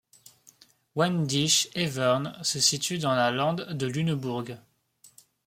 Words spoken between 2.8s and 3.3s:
dans la